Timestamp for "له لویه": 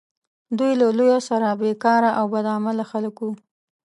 0.81-1.19